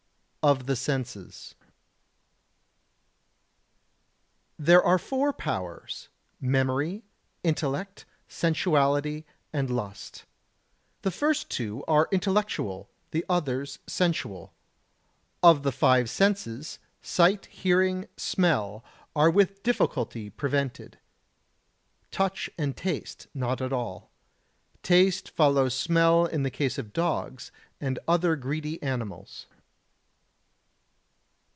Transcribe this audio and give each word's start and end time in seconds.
[Sidenote: 0.43 0.59
Of 0.61 0.65
the 0.65 0.75
Senses] 0.75 1.55
74. 4.57 4.65
There 4.65 4.83
are 4.83 4.97
the 4.97 5.03
four 5.03 5.33
powers: 5.33 6.09
memory, 6.39 7.03
intellect, 7.43 8.07
sensuality 8.27 9.25
and 9.53 9.69
lust. 9.69 10.25
The 11.03 11.11
first 11.11 11.51
two 11.51 11.83
are 11.87 12.09
intellectual, 12.11 12.89
the 13.11 13.23
others 13.29 13.77
sensual. 13.85 14.51
Of 15.43 15.61
the 15.61 15.71
five 15.71 16.09
senses, 16.09 16.79
sight, 17.03 17.45
hearing, 17.45 18.07
smell 18.17 18.83
are 19.15 19.29
with 19.29 19.61
difficulty 19.61 20.31
prevented; 20.31 20.97
touch 22.09 22.49
and 22.57 22.75
taste 22.75 23.27
not 23.35 23.61
at 23.61 23.71
all. 23.71 24.09
Taste 24.81 25.29
follows 25.29 25.75
smell 25.75 26.25
in 26.25 26.41
the 26.41 26.49
case 26.49 26.79
of 26.79 26.93
dogs 26.93 27.51
and 27.79 27.99
other 28.07 28.35
greedy 28.35 28.81
animals. 28.81 29.45